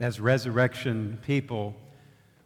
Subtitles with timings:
[0.00, 1.74] As resurrection people,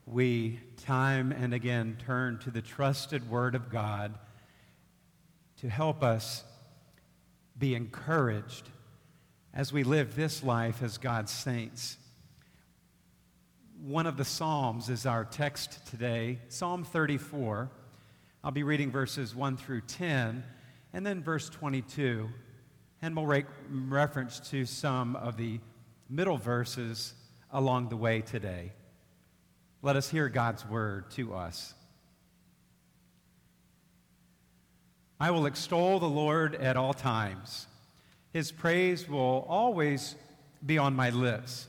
[0.07, 4.15] we time and again turn to the trusted Word of God
[5.61, 6.45] to help us
[7.59, 8.71] be encouraged
[9.53, 11.99] as we live this life as God's saints.
[13.83, 17.71] One of the Psalms is our text today, Psalm 34.
[18.43, 20.43] I'll be reading verses 1 through 10,
[20.95, 22.31] and then verse 22.
[23.03, 25.61] And we'll make reference to some of the
[26.09, 27.13] middle verses
[27.53, 28.73] along the way today.
[29.83, 31.75] Let us hear God's word to us.
[35.21, 37.67] I will extol the Lord at all times.
[38.33, 40.17] His praise will always
[40.65, 41.69] be on my lips.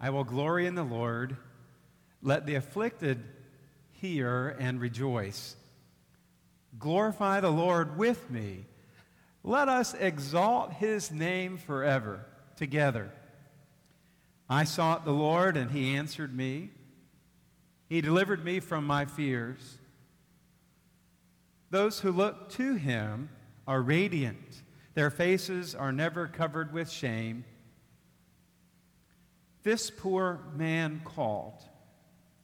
[0.00, 1.36] I will glory in the Lord.
[2.22, 3.22] Let the afflicted
[3.92, 5.56] hear and rejoice.
[6.78, 8.64] Glorify the Lord with me.
[9.42, 13.10] Let us exalt his name forever together.
[14.54, 16.70] I sought the Lord, and he answered me.
[17.88, 19.78] He delivered me from my fears.
[21.70, 23.30] Those who look to him
[23.66, 24.62] are radiant,
[24.94, 27.44] their faces are never covered with shame.
[29.64, 31.64] This poor man called,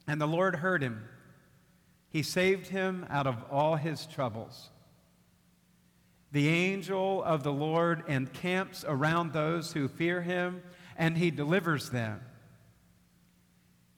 [0.09, 1.05] and the Lord heard him.
[2.09, 4.71] He saved him out of all his troubles.
[6.33, 10.65] The angel of the Lord encamps around those who fear him,
[10.97, 12.21] and he delivers them.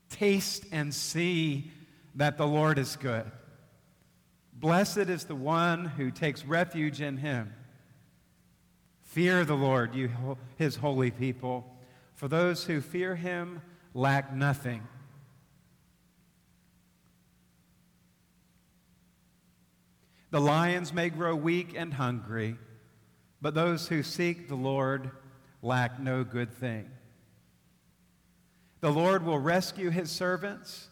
[0.09, 1.71] Taste and see
[2.15, 3.29] that the Lord is good.
[4.53, 7.53] Blessed is the one who takes refuge in him.
[9.01, 10.09] Fear the Lord, you
[10.57, 11.75] his holy people,
[12.15, 13.61] for those who fear him
[13.93, 14.81] lack nothing.
[20.31, 22.57] The lions may grow weak and hungry,
[23.39, 25.11] but those who seek the Lord
[25.63, 26.91] lack no good thing.
[28.81, 30.89] The Lord will rescue his servants.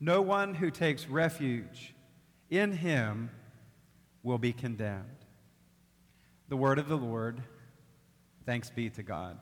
[0.00, 1.92] No one who takes refuge
[2.48, 3.30] in him
[4.22, 5.04] will be condemned.
[6.48, 7.42] The word of the Lord.
[8.46, 9.36] Thanks be to God.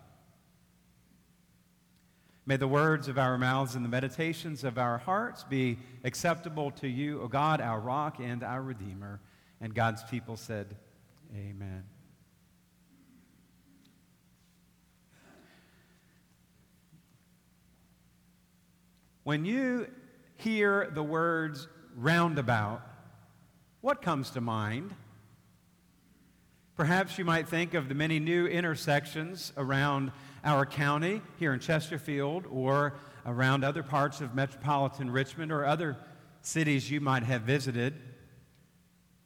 [2.46, 6.88] May the words of our mouths and the meditations of our hearts be acceptable to
[6.88, 9.20] you, O God, our rock and our redeemer.
[9.60, 10.76] And God's people said,
[11.34, 11.84] Amen.
[19.26, 19.88] When you
[20.36, 21.66] hear the words
[21.96, 22.80] roundabout,
[23.80, 24.94] what comes to mind?
[26.76, 30.12] Perhaps you might think of the many new intersections around
[30.44, 32.94] our county here in Chesterfield or
[33.26, 35.96] around other parts of metropolitan Richmond or other
[36.42, 37.94] cities you might have visited.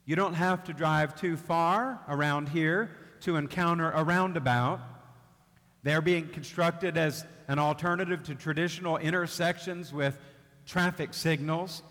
[0.07, 2.91] You don't have to drive too far around here
[3.21, 4.81] to encounter a roundabout.
[5.83, 10.19] They're being constructed as an alternative to traditional intersections with
[10.67, 11.83] traffic signals.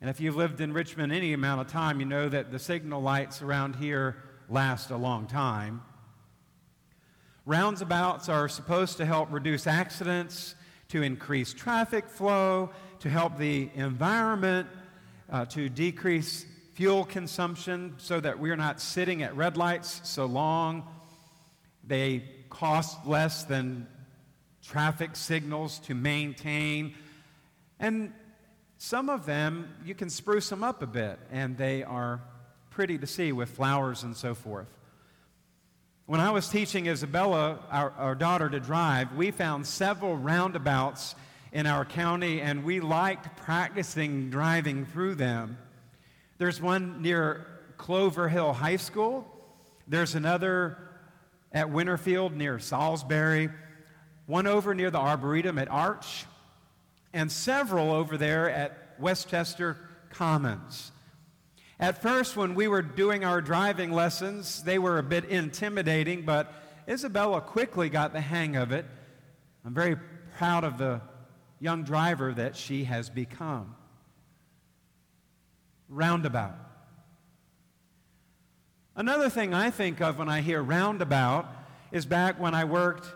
[0.00, 3.00] And if you've lived in Richmond any amount of time, you know that the signal
[3.00, 4.16] lights around here
[4.48, 5.82] last a long time.
[7.46, 10.54] Roundabouts are supposed to help reduce accidents,
[10.88, 14.68] to increase traffic flow, to help the environment,
[15.30, 16.44] uh, to decrease
[16.74, 20.86] fuel consumption so that we're not sitting at red lights so long.
[21.86, 23.86] They cost less than
[24.62, 26.94] traffic signals to maintain.
[27.78, 28.12] And
[28.78, 32.20] some of them, you can spruce them up a bit, and they are
[32.70, 34.68] pretty to see with flowers and so forth.
[36.06, 41.14] When I was teaching Isabella, our, our daughter, to drive, we found several roundabouts
[41.52, 45.58] in our county, and we liked practicing driving through them.
[46.38, 47.46] There's one near
[47.76, 49.26] Clover Hill High School.
[49.88, 50.76] There's another
[51.52, 53.50] at Winterfield near Salisbury.
[54.26, 56.26] One over near the Arboretum at Arch.
[57.12, 59.76] And several over there at Westchester
[60.10, 60.92] Commons.
[61.78, 66.52] At first, when we were doing our driving lessons, they were a bit intimidating, but
[66.88, 68.86] Isabella quickly got the hang of it.
[69.64, 69.96] I'm very
[70.38, 71.02] proud of the
[71.60, 73.74] young driver that she has become.
[75.88, 76.65] Roundabout.
[78.98, 81.46] Another thing I think of when I hear roundabout
[81.92, 83.06] is back when I worked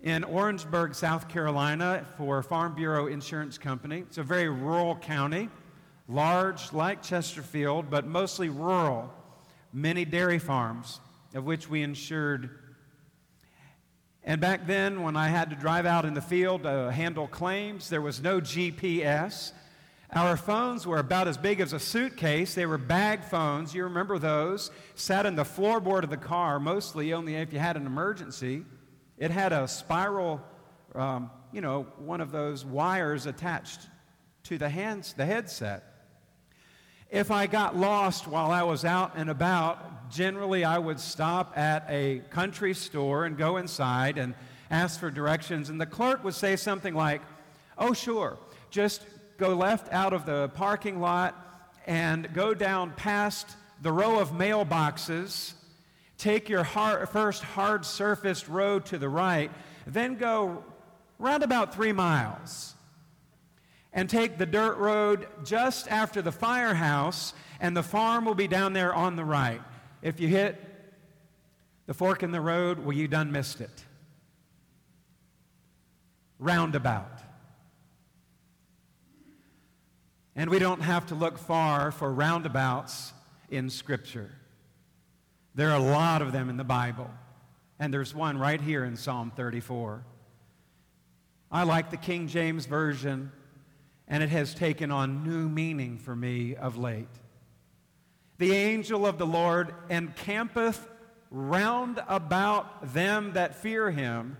[0.00, 3.98] in Orangeburg, South Carolina for Farm Bureau Insurance Company.
[3.98, 5.50] It's a very rural county
[6.08, 9.12] large like Chesterfield, but mostly rural,
[9.70, 10.98] many dairy farms,
[11.34, 12.48] of which we insured.
[14.24, 17.90] And back then, when I had to drive out in the field to handle claims,
[17.90, 19.52] there was no GPS.
[20.14, 22.54] Our phones were about as big as a suitcase.
[22.54, 23.74] They were bag phones.
[23.74, 24.70] You remember those?
[24.94, 28.64] Sat in the floorboard of the car, mostly only if you had an emergency.
[29.16, 30.42] It had a spiral
[30.94, 33.88] um, you know, one of those wires attached
[34.44, 35.84] to the hands, the headset.
[37.10, 41.84] If I got lost while I was out and about, generally I would stop at
[41.88, 44.34] a country store and go inside and
[44.70, 45.68] ask for directions.
[45.68, 47.20] And the clerk would say something like,
[47.78, 48.38] Oh, sure,
[48.70, 49.02] just
[49.42, 51.34] go left out of the parking lot
[51.84, 55.54] and go down past the row of mailboxes.
[56.16, 59.50] Take your hard, first hard surfaced road to the right,
[59.84, 60.62] then go
[61.18, 62.76] round about three miles
[63.92, 68.74] and take the dirt road just after the firehouse, and the farm will be down
[68.74, 69.60] there on the right.
[70.02, 70.56] If you hit
[71.86, 73.84] the fork in the road, well, you done missed it.
[76.38, 77.21] Roundabout.
[80.34, 83.12] And we don't have to look far for roundabouts
[83.50, 84.30] in Scripture.
[85.54, 87.10] There are a lot of them in the Bible,
[87.78, 90.04] and there's one right here in Psalm 34.
[91.50, 93.30] I like the King James Version
[94.12, 97.08] and it has taken on new meaning for me of late.
[98.36, 100.86] The angel of the Lord encampeth
[101.30, 104.36] round about them that fear him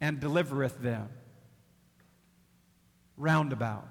[0.00, 1.08] and delivereth them.
[3.16, 3.86] Roundabout.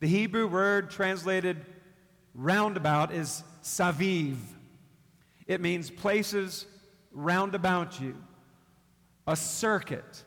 [0.00, 1.64] The Hebrew word translated
[2.34, 4.36] roundabout is saviv.
[5.46, 6.64] It means places
[7.12, 8.16] round about you,
[9.26, 10.24] a circuit,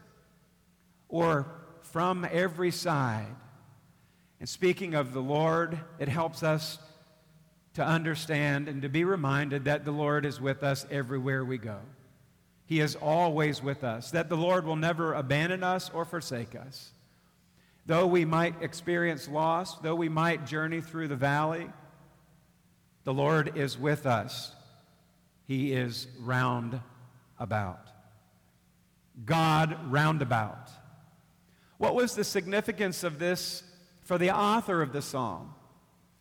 [1.09, 1.47] or
[1.81, 3.35] from every side.
[4.39, 6.77] And speaking of the Lord, it helps us
[7.73, 11.79] to understand and to be reminded that the Lord is with us everywhere we go.
[12.65, 16.91] He is always with us, that the Lord will never abandon us or forsake us.
[17.85, 21.69] Though we might experience loss, though we might journey through the valley,
[23.03, 24.53] the Lord is with us.
[25.45, 26.79] He is round
[27.37, 27.89] about.
[29.25, 30.69] God roundabout.
[31.77, 33.63] What was the significance of this
[34.03, 35.53] for the author of the psalm?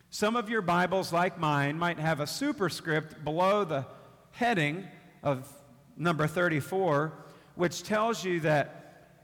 [0.09, 3.85] Some of your Bibles, like mine, might have a superscript below the
[4.31, 4.85] heading
[5.23, 5.47] of
[5.95, 7.13] number 34,
[7.55, 8.82] which tells you that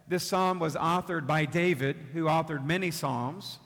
[0.10, 3.60] this psalm was authored by David, who authored many psalms,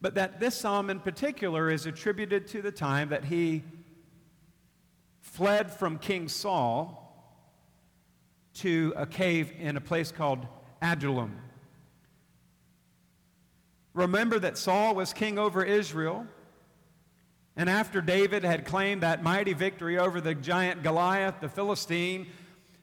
[0.00, 3.64] but that this psalm in particular is attributed to the time that he
[5.20, 7.00] fled from King Saul
[8.54, 10.46] to a cave in a place called
[10.80, 11.36] Adullam.
[13.92, 16.26] Remember that Saul was king over Israel.
[17.56, 22.26] And after David had claimed that mighty victory over the giant Goliath, the Philistine,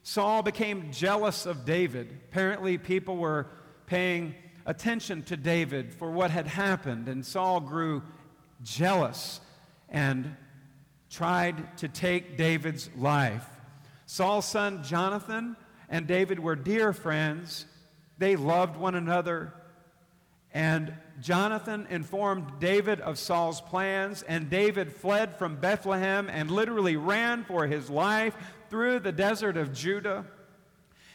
[0.02, 2.18] Saul became jealous of David.
[2.30, 3.46] Apparently, people were
[3.86, 4.34] paying
[4.66, 8.02] attention to David for what had happened, and Saul grew
[8.62, 9.40] jealous
[9.88, 10.36] and
[11.10, 13.46] tried to take David's life.
[14.06, 15.56] Saul's son Jonathan
[15.88, 17.66] and David were dear friends.
[18.18, 19.52] They loved one another.
[20.54, 27.44] And Jonathan informed David of Saul's plans, and David fled from Bethlehem and literally ran
[27.44, 28.36] for his life
[28.72, 30.24] through the desert of Judah.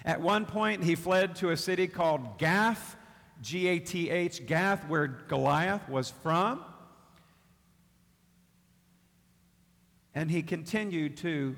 [0.06, 2.96] At one point, he fled to a city called Gath,
[3.42, 6.64] G A T H, Gath, where Goliath was from.
[10.14, 11.56] And he continued to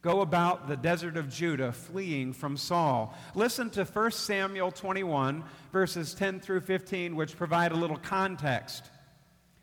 [0.00, 3.14] go about the desert of Judah fleeing from Saul.
[3.34, 8.88] Listen to 1 Samuel 21, verses 10 through 15, which provide a little context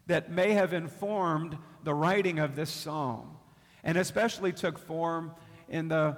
[0.06, 3.38] that may have informed the writing of this psalm,
[3.84, 5.32] and especially took form
[5.70, 6.18] in the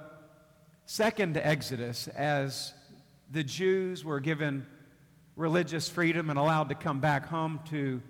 [0.86, 2.72] second Exodus as
[3.30, 4.66] the Jews were given
[5.36, 8.02] religious freedom and allowed to come back home to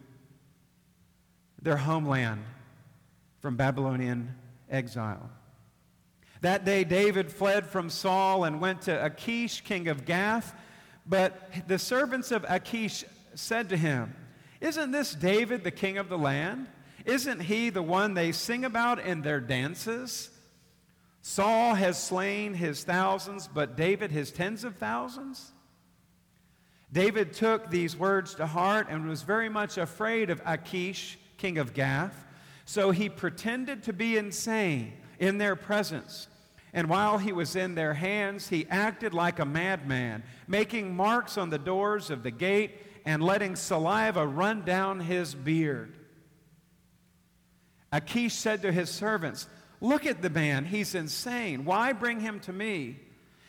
[1.62, 2.42] their homeland
[3.40, 4.34] from Babylonian
[4.70, 5.30] exile.
[6.40, 10.54] That day, David fled from Saul and went to Achish, king of Gath.
[11.06, 13.04] But the servants of Achish
[13.34, 14.14] said to him,
[14.60, 16.66] Isn't this David, the king of the land?
[17.04, 20.30] Isn't he the one they sing about in their dances?
[21.22, 25.52] Saul has slain his thousands, but David his tens of thousands?
[26.92, 31.74] David took these words to heart and was very much afraid of Achish, king of
[31.74, 32.24] Gath.
[32.64, 36.28] So he pretended to be insane in their presence.
[36.72, 41.50] And while he was in their hands, he acted like a madman, making marks on
[41.50, 45.96] the doors of the gate and letting saliva run down his beard.
[47.92, 49.48] Achish said to his servants,
[49.80, 51.64] Look at the man, he's insane.
[51.64, 52.98] Why bring him to me?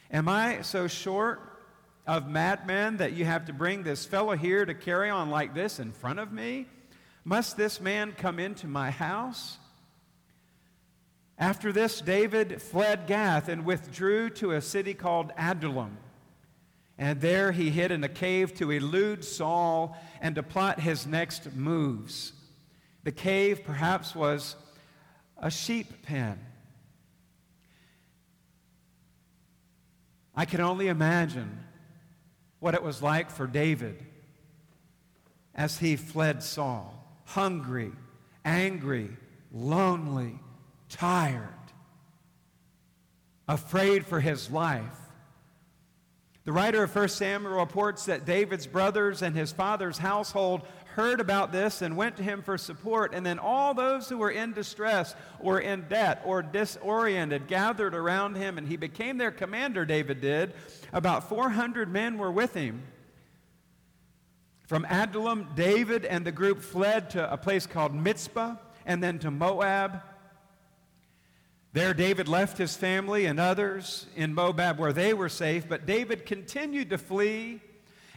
[0.09, 1.41] Am I so short
[2.07, 5.79] of madmen that you have to bring this fellow here to carry on like this
[5.79, 6.67] in front of me?
[7.23, 9.57] Must this man come into my house?
[11.37, 15.97] After this, David fled Gath and withdrew to a city called Adullam.
[16.97, 21.53] And there he hid in a cave to elude Saul and to plot his next
[21.55, 22.33] moves.
[23.03, 24.55] The cave perhaps was
[25.41, 26.39] a sheep pen.
[30.35, 31.65] I can only imagine
[32.59, 34.05] what it was like for David
[35.53, 36.93] as he fled Saul,
[37.25, 37.91] hungry,
[38.45, 39.09] angry,
[39.51, 40.39] lonely,
[40.87, 41.47] tired,
[43.47, 44.83] afraid for his life.
[46.43, 50.61] The writer of 1 Samuel reports that David's brothers and his father's household
[50.95, 53.13] heard about this and went to him for support.
[53.13, 58.35] And then all those who were in distress or in debt or disoriented gathered around
[58.35, 60.53] him, and he became their commander, David did.
[60.93, 62.83] About 400 men were with him.
[64.67, 68.55] From Adullam, David and the group fled to a place called Mizpah
[68.85, 70.01] and then to Moab.
[71.73, 76.25] There, David left his family and others in Moab where they were safe, but David
[76.25, 77.61] continued to flee,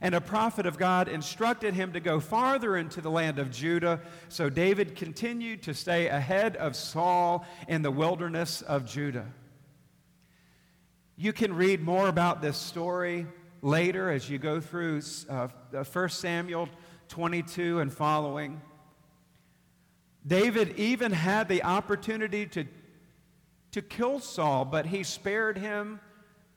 [0.04, 4.02] and a prophet of God instructed him to go farther into the land of Judah.
[4.28, 9.24] So David continued to stay ahead of Saul in the wilderness of Judah.
[11.16, 13.26] You can read more about this story
[13.62, 15.48] later as you go through uh,
[15.90, 16.68] 1 Samuel
[17.08, 18.60] 22 and following.
[20.26, 22.66] David even had the opportunity to
[23.72, 25.98] to kill Saul, but he spared him,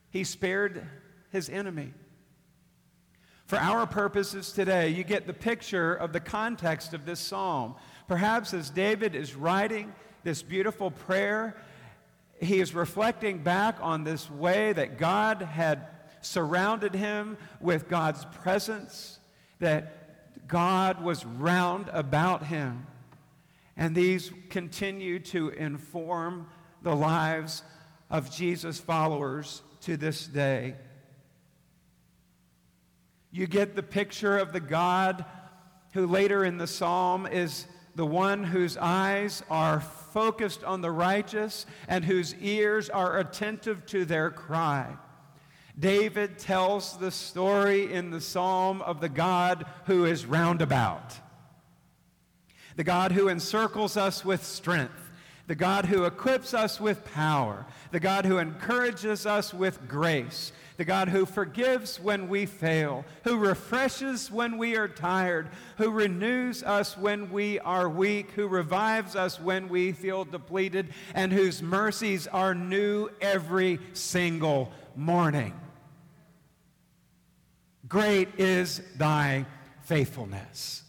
[0.09, 0.85] he spared
[1.31, 1.93] his enemy.
[3.47, 7.75] For our purposes today, you get the picture of the context of this psalm.
[8.09, 9.93] Perhaps as David is writing
[10.25, 11.55] this beautiful prayer,
[12.41, 15.87] he is reflecting back on this way that God had
[16.19, 19.17] surrounded him with God's presence,
[19.59, 22.85] that God was round about him.
[23.77, 26.47] And these continue to inform
[26.81, 27.63] the lives
[28.09, 30.75] of Jesus' followers to this day.
[33.37, 35.23] You get the picture of the God
[35.93, 41.67] who later in the psalm is the one whose eyes are focused on the righteous
[41.87, 44.97] and whose ears are attentive to their cry.
[45.77, 51.13] David tells the story in the psalm of the God who is roundabout,
[52.75, 55.03] the God who encircles us with strength.
[55.45, 60.85] The God who equips us with power, the God who encourages us with grace, the
[60.85, 66.95] God who forgives when we fail, who refreshes when we are tired, who renews us
[66.95, 72.53] when we are weak, who revives us when we feel depleted, and whose mercies are
[72.53, 75.53] new every single morning.
[77.87, 79.45] Great is thy
[79.81, 80.83] faithfulness.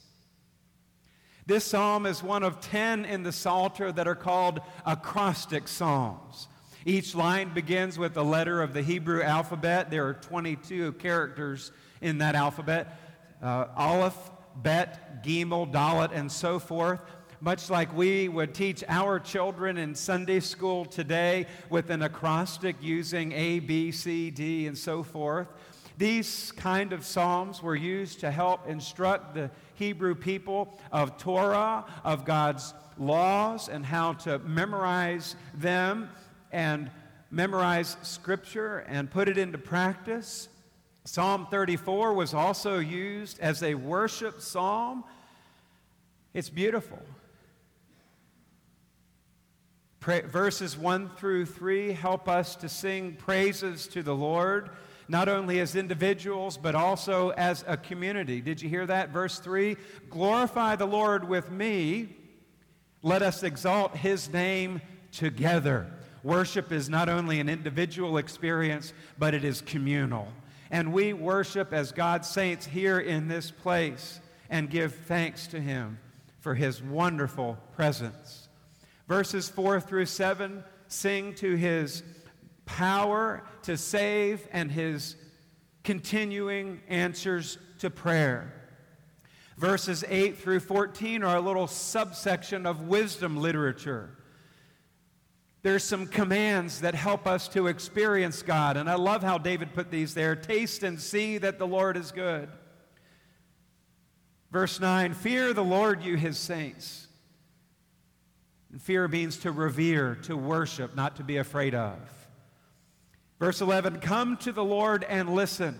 [1.46, 6.46] This psalm is one of 10 in the Psalter that are called acrostic psalms.
[6.88, 9.90] Each line begins with a letter of the Hebrew alphabet.
[9.90, 12.98] There are 22 characters in that alphabet
[13.42, 14.16] uh, Aleph,
[14.56, 17.02] Bet, Gimel, Dalet, and so forth.
[17.42, 23.32] Much like we would teach our children in Sunday school today with an acrostic using
[23.32, 25.48] A, B, C, D, and so forth.
[25.98, 32.24] These kind of psalms were used to help instruct the Hebrew people of Torah, of
[32.24, 36.08] God's laws, and how to memorize them
[36.52, 36.90] and
[37.30, 40.48] memorize Scripture and put it into practice.
[41.04, 45.04] Psalm 34 was also used as a worship psalm.
[46.34, 47.02] It's beautiful.
[50.00, 54.70] Pra- verses 1 through 3 help us to sing praises to the Lord
[55.08, 58.40] not only as individuals, but also as a community.
[58.40, 59.08] Did you hear that?
[59.10, 59.76] Verse 3
[60.10, 62.10] Glorify the Lord with me.
[63.02, 65.90] Let us exalt his name together.
[66.28, 70.28] Worship is not only an individual experience, but it is communal.
[70.70, 74.20] And we worship as God's saints here in this place
[74.50, 75.98] and give thanks to him
[76.40, 78.50] for his wonderful presence.
[79.08, 82.02] Verses 4 through 7 sing to his
[82.66, 85.16] power to save and his
[85.82, 88.52] continuing answers to prayer.
[89.56, 94.17] Verses 8 through 14 are a little subsection of wisdom literature.
[95.62, 99.90] There's some commands that help us to experience God, and I love how David put
[99.90, 100.36] these there.
[100.36, 102.48] Taste and see that the Lord is good.
[104.52, 107.06] Verse 9 Fear the Lord, you his saints.
[108.70, 111.96] And fear means to revere, to worship, not to be afraid of.
[113.38, 115.78] Verse 11, come to the Lord and listen.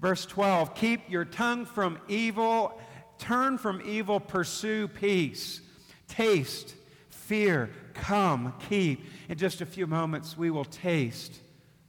[0.00, 2.78] Verse 12, keep your tongue from evil,
[3.18, 5.60] turn from evil, pursue peace.
[6.08, 6.74] Taste,
[7.08, 9.04] fear, come, keep.
[9.28, 11.40] In just a few moments, we will taste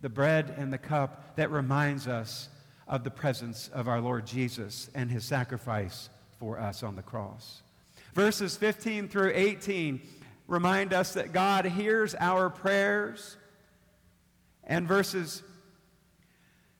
[0.01, 2.49] the bread and the cup that reminds us
[2.87, 6.09] of the presence of our Lord Jesus and his sacrifice
[6.39, 7.61] for us on the cross.
[8.13, 10.01] Verses 15 through 18
[10.47, 13.37] remind us that God hears our prayers.
[14.63, 15.43] And verses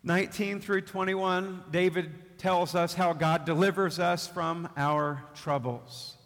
[0.04, 6.17] 19 through 21, David tells us how God delivers us from our troubles.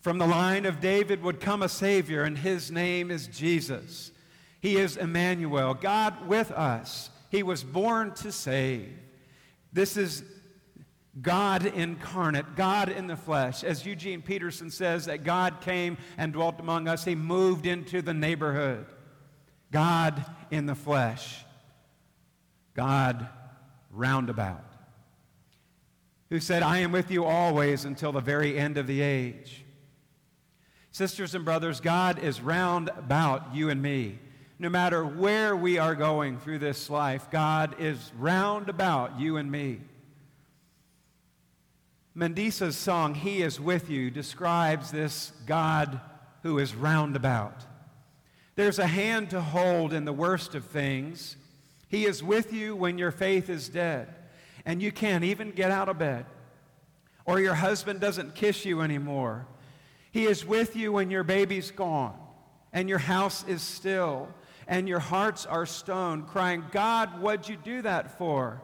[0.00, 4.12] From the line of David would come a Savior, and his name is Jesus.
[4.60, 7.10] He is Emmanuel, God with us.
[7.30, 8.90] He was born to save.
[9.72, 10.24] This is
[11.20, 13.62] God incarnate, God in the flesh.
[13.62, 18.14] As Eugene Peterson says, that God came and dwelt among us, He moved into the
[18.14, 18.86] neighborhood.
[19.70, 21.44] God in the flesh.
[22.74, 23.28] God
[23.90, 24.64] roundabout.
[26.30, 29.64] Who said, I am with you always until the very end of the age.
[30.92, 34.18] Sisters and brothers, God is round about you and me.
[34.58, 39.50] No matter where we are going through this life, God is round about you and
[39.50, 39.80] me.
[42.14, 46.00] Mandisa's song, He is With You, describes this God
[46.42, 47.64] who is roundabout.
[48.56, 51.36] There's a hand to hold in the worst of things.
[51.88, 54.08] He is with you when your faith is dead
[54.66, 56.26] and you can't even get out of bed,
[57.24, 59.46] or your husband doesn't kiss you anymore.
[60.10, 62.18] He is with you when your baby's gone
[62.72, 64.28] and your house is still
[64.66, 68.60] and your hearts are stone, crying, God, what'd you do that for?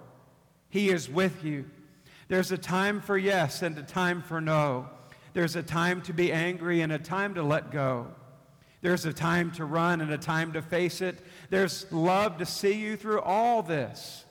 [0.68, 1.64] He is with you.
[2.28, 4.88] There's a time for yes and a time for no.
[5.32, 8.08] There's a time to be angry and a time to let go.
[8.82, 11.18] There's a time to run and a time to face it.
[11.50, 14.24] There's love to see you through all this.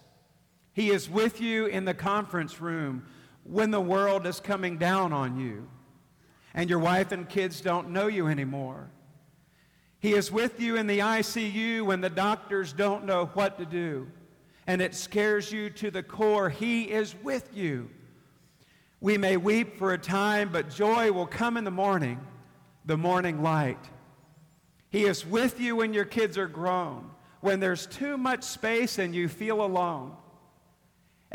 [0.73, 3.05] He is with you in the conference room
[3.43, 5.67] when the world is coming down on you
[6.55, 8.89] and your wife and kids don't know you anymore.
[9.99, 14.07] He is with you in the ICU when the doctors don't know what to do
[14.67, 16.49] and it scares you to the core.
[16.49, 17.89] He is with you.
[18.99, 22.19] We may weep for a time, but joy will come in the morning,
[22.85, 23.89] the morning light.
[24.89, 29.13] He is with you when your kids are grown, when there's too much space and
[29.13, 30.15] you feel alone.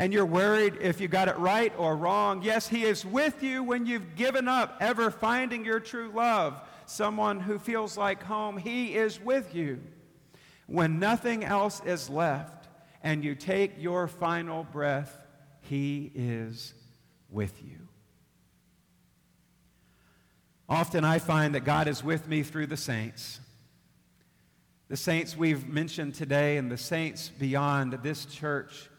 [0.01, 2.41] And you're worried if you got it right or wrong.
[2.41, 7.39] Yes, He is with you when you've given up ever finding your true love, someone
[7.39, 8.57] who feels like home.
[8.57, 9.79] He is with you
[10.65, 12.67] when nothing else is left
[13.03, 15.19] and you take your final breath,
[15.69, 16.73] He is
[17.29, 17.77] with you.
[20.67, 23.39] Often I find that God is with me through the saints.
[24.87, 28.89] The saints we've mentioned today and the saints beyond this church.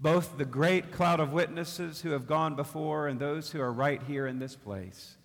[0.00, 4.02] Both the great cloud of witnesses who have gone before and those who are right
[4.02, 5.16] here in this place.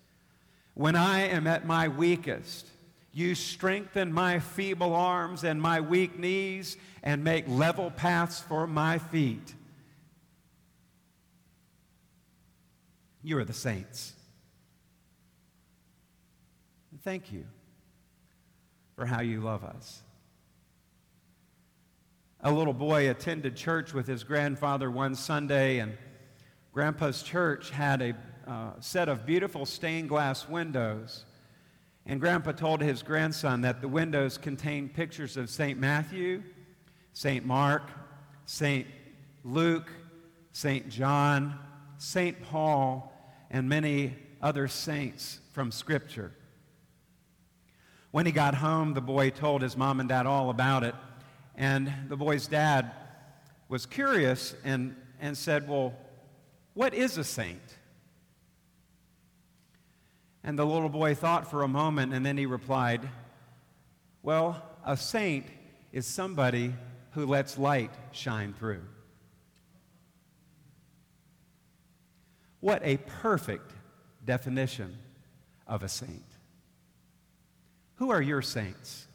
[0.74, 2.66] When I am at my weakest,
[3.12, 8.98] you strengthen my feeble arms and my weak knees and make level paths for my
[8.98, 9.54] feet.
[13.22, 14.14] You are the saints.
[17.02, 17.46] thank you
[18.94, 20.02] for how you love us.
[22.42, 25.98] A little boy attended church with his grandfather one Sunday, and
[26.72, 28.16] Grandpa's church had a
[28.50, 31.26] uh, set of beautiful stained glass windows.
[32.06, 35.78] And Grandpa told his grandson that the windows contained pictures of St.
[35.78, 36.42] Matthew,
[37.12, 37.44] St.
[37.44, 37.82] Mark,
[38.46, 38.86] St.
[39.44, 39.92] Luke,
[40.52, 40.88] St.
[40.88, 41.58] John,
[41.98, 42.40] St.
[42.40, 43.12] Paul,
[43.50, 46.32] and many other saints from Scripture.
[48.12, 50.94] When he got home, the boy told his mom and dad all about it.
[51.56, 52.92] And the boy's dad
[53.68, 55.94] was curious and, and said, Well,
[56.74, 57.60] what is a saint?
[60.42, 63.08] And the little boy thought for a moment and then he replied,
[64.22, 65.46] Well, a saint
[65.92, 66.74] is somebody
[67.12, 68.82] who lets light shine through.
[72.60, 73.72] What a perfect
[74.24, 74.98] definition
[75.66, 76.24] of a saint.
[77.96, 79.06] Who are your saints?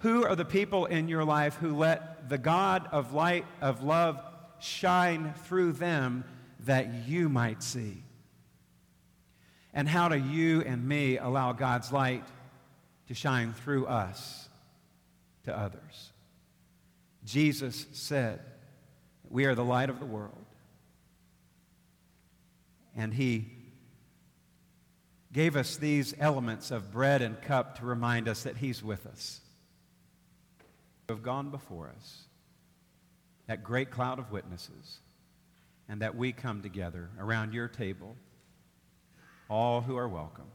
[0.00, 4.20] Who are the people in your life who let the God of light, of love,
[4.58, 6.24] shine through them
[6.60, 8.02] that you might see?
[9.74, 12.24] And how do you and me allow God's light
[13.08, 14.48] to shine through us
[15.44, 16.12] to others?
[17.24, 18.40] Jesus said,
[19.28, 20.46] We are the light of the world.
[22.96, 23.52] And he
[25.32, 29.40] gave us these elements of bread and cup to remind us that he's with us.
[31.10, 32.22] Have gone before us,
[33.46, 34.98] that great cloud of witnesses,
[35.88, 38.16] and that we come together around your table
[39.48, 40.46] all who are welcome.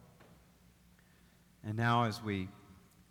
[1.65, 2.47] And now, as we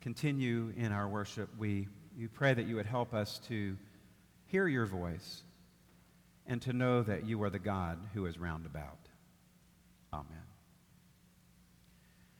[0.00, 3.76] continue in our worship, we, we pray that you would help us to
[4.46, 5.42] hear your voice
[6.46, 8.98] and to know that you are the God who is round about.
[10.12, 10.53] Amen.